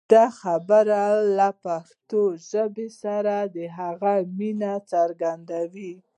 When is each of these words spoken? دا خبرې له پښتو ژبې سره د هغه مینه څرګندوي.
دا 0.13 0.25
خبرې 0.41 1.05
له 1.37 1.49
پښتو 1.65 2.21
ژبې 2.49 2.87
سره 3.01 3.35
د 3.55 3.57
هغه 3.77 4.13
مینه 4.37 4.73
څرګندوي. 4.91 5.93